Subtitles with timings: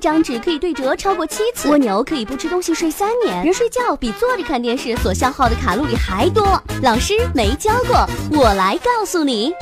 [0.00, 6.60] 张纸可以对折超过七次，蜗牛可以不吃东西睡三年，人睡觉比坐着看电视所消耗的卡路里还多。
[6.82, 9.52] 老师没教过，我来告诉你。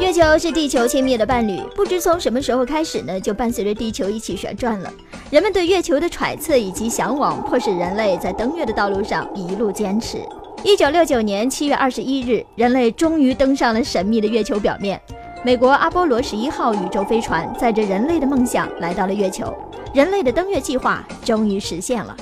[0.00, 4.92] 月球是地球亲密的伴侣，不知从什么时候开始呢，就伴随着地球一起旋转了。
[5.30, 10.18] 人们对月球的揣测以及向往，迫使人类在登月的道路上一路坚持。
[10.62, 15.00] 一九六九年七月二十一日，人类终于登上了神秘的月球表面。
[15.44, 19.54] 美国阿波罗十一号宇宙飞船载着人类的梦想来到了月球，
[19.94, 22.16] 人类的登月计划终于实现了。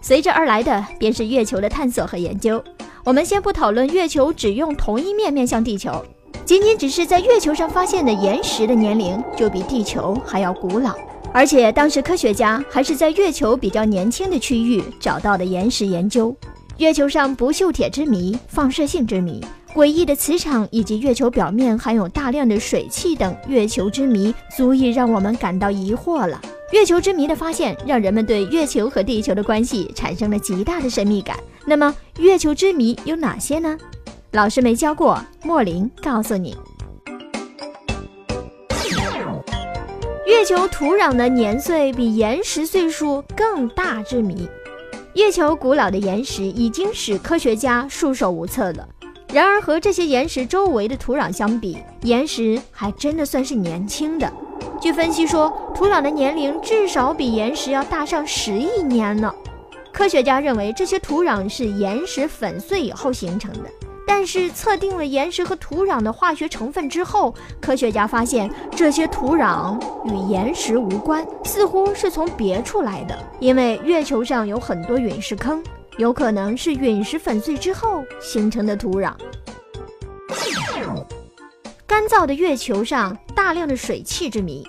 [0.00, 2.62] 随之而来的便是月球的探索和研究。
[3.04, 6.04] 我们先不讨论月球只用同一面面向地球。
[6.44, 10.94] 仅仅只是在月球上发现的岩石的年龄就比地球还要古老，
[11.32, 16.34] 而且当时科学家还是在月球比较年轻的区域找到的岩石研究。
[16.78, 26.40] 月球上不锈铁之谜、放射性之谜、诡异的磁场以及月球表面含有大量的水汽等月球之谜，足以让我们感到疑惑了。
[26.72, 31.36] 月球之谜的发现，让人们对月球和地球的关系产生了极大的神秘感。
[31.64, 33.78] 那么，月球之谜有哪些呢？
[34.32, 36.56] 老师没教过，莫林告诉你：
[40.26, 44.48] 月球土壤的年岁比岩石岁数更大之谜。
[45.14, 48.88] 月球古老的岩石已经使科学家束手无策了。
[49.32, 54.30] 然而，和这些岩石周围的土壤相比，岩石还真的算是年轻的。
[54.80, 59.32] 据分析说，土壤的年龄至少比岩石要大上十亿年呢。
[59.92, 63.70] 科学家认为，这些土壤是岩石粉碎以后形成的。
[64.04, 73.16] 但是测定了岩石和土壤的化学成分之后，科学家发现这些土壤与岩石无关，似乎是从别处来的。
[73.38, 75.62] 因为月球上有很多陨石坑，
[76.00, 79.12] 有可能是陨石粉碎之后形成的土壤。
[81.86, 84.66] 干燥的月球上大量的水汽之谜，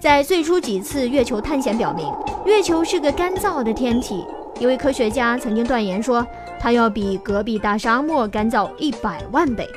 [0.00, 2.06] 在最初几次月球探险表明，
[2.46, 4.24] 月球是个干燥的天体。
[4.60, 6.24] 一位科学家曾经断言说。
[6.60, 9.68] 它要比隔壁大沙漠干燥一百万倍。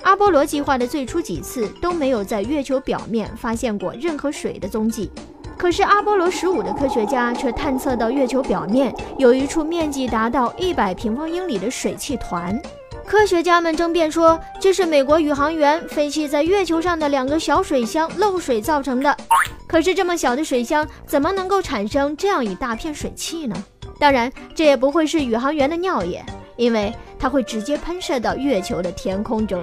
[0.00, 5.10] 阿波罗计划的最初几次都没有在月球表面发现过任何水的踪迹，
[5.62, 12.60] 可是阿波罗十五的科学家却探测到月球表面有一处面积达到一百平方英里的水汽团。
[13.06, 19.16] 科学家们争辩说，这是美国宇航员废弃在月球上的两个小水箱漏水造成的。
[19.68, 23.54] 可是这么小的水箱怎么能够产生这样一大片水汽呢？
[24.00, 26.24] 当然，这也不会是宇航员的尿液，
[26.56, 29.62] 因为它会直接喷射到月球的天空中。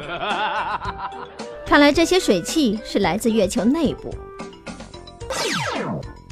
[1.67, 4.09] 看来这些水汽是来自月球内部。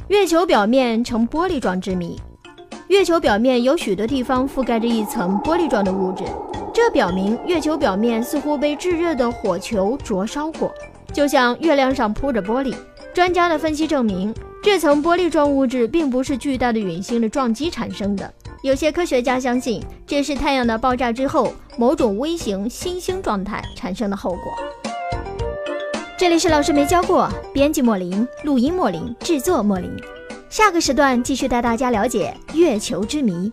[0.08, 2.18] 月球表面呈玻璃状之谜。
[2.88, 6.24] 月球表面有许多地方覆盖着一层玻璃状的物质，
[6.72, 10.72] 这表明月球表面似乎被炙热的火球灼烧过，
[11.12, 12.74] 就像月亮上铺着玻璃。
[13.12, 14.34] 专家的分析证明。
[14.60, 18.32] 这层玻璃状物质并不是巨大的陨星的撞击产生的，
[18.62, 24.87] 有些科学家相信这是太阳的爆炸之后某种微型新星状态产生的后果。
[26.18, 29.88] 这里是老师没教过，编辑莫林，录音莫林，制作莫林。
[30.50, 33.52] 下个时段继续带大家了解月球之谜。